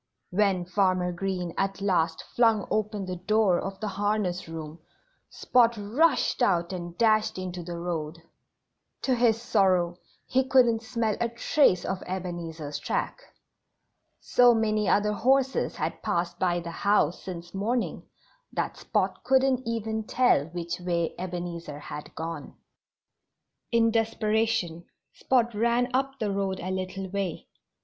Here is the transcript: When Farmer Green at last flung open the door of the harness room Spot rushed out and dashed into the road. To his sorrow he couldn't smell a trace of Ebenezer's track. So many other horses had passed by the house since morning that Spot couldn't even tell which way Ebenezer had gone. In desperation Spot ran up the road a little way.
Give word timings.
When 0.31 0.65
Farmer 0.65 1.11
Green 1.11 1.53
at 1.59 1.79
last 1.79 2.23
flung 2.35 2.67
open 2.71 3.05
the 3.05 3.17
door 3.17 3.59
of 3.59 3.79
the 3.79 3.87
harness 3.87 4.47
room 4.49 4.79
Spot 5.29 5.77
rushed 5.77 6.41
out 6.41 6.73
and 6.73 6.97
dashed 6.97 7.37
into 7.37 7.61
the 7.61 7.77
road. 7.77 8.23
To 9.03 9.13
his 9.13 9.39
sorrow 9.39 9.97
he 10.25 10.43
couldn't 10.43 10.81
smell 10.81 11.15
a 11.21 11.29
trace 11.29 11.85
of 11.85 12.01
Ebenezer's 12.07 12.79
track. 12.79 13.21
So 14.19 14.55
many 14.55 14.89
other 14.89 15.13
horses 15.13 15.75
had 15.75 16.01
passed 16.01 16.39
by 16.39 16.59
the 16.61 16.71
house 16.71 17.21
since 17.21 17.53
morning 17.53 18.01
that 18.51 18.77
Spot 18.77 19.23
couldn't 19.23 19.67
even 19.67 20.05
tell 20.05 20.45
which 20.47 20.79
way 20.79 21.13
Ebenezer 21.19 21.77
had 21.77 22.15
gone. 22.15 22.55
In 23.71 23.91
desperation 23.91 24.85
Spot 25.13 25.53
ran 25.53 25.91
up 25.93 26.17
the 26.17 26.31
road 26.31 26.59
a 26.59 26.71
little 26.71 27.07
way. 27.11 27.45